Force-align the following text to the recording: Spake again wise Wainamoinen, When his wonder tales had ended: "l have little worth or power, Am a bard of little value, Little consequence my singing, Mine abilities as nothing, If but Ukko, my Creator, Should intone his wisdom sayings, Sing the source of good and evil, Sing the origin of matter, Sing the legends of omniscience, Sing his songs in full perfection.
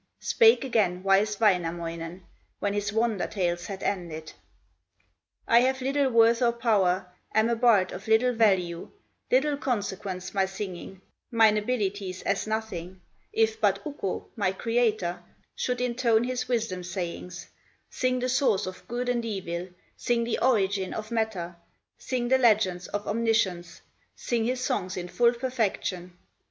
Spake 0.21 0.63
again 0.63 1.03
wise 1.03 1.39
Wainamoinen, 1.39 2.23
When 2.57 2.73
his 2.73 2.91
wonder 2.91 3.27
tales 3.27 3.67
had 3.67 3.83
ended: 3.83 4.33
"l 5.47 5.61
have 5.61 5.79
little 5.79 6.09
worth 6.09 6.41
or 6.41 6.53
power, 6.53 7.05
Am 7.35 7.49
a 7.49 7.55
bard 7.55 7.91
of 7.91 8.07
little 8.07 8.33
value, 8.33 8.89
Little 9.29 9.57
consequence 9.57 10.33
my 10.33 10.47
singing, 10.47 11.01
Mine 11.29 11.55
abilities 11.55 12.23
as 12.23 12.47
nothing, 12.47 12.99
If 13.31 13.61
but 13.61 13.77
Ukko, 13.85 14.27
my 14.35 14.51
Creator, 14.53 15.21
Should 15.55 15.79
intone 15.79 16.23
his 16.23 16.47
wisdom 16.47 16.83
sayings, 16.83 17.49
Sing 17.91 18.17
the 18.17 18.27
source 18.29 18.65
of 18.65 18.87
good 18.87 19.07
and 19.07 19.23
evil, 19.23 19.67
Sing 19.95 20.23
the 20.23 20.39
origin 20.39 20.95
of 20.95 21.11
matter, 21.11 21.57
Sing 21.99 22.27
the 22.27 22.39
legends 22.39 22.87
of 22.87 23.07
omniscience, 23.07 23.81
Sing 24.15 24.45
his 24.45 24.61
songs 24.61 24.97
in 24.97 25.07
full 25.09 25.35
perfection. 25.35 26.17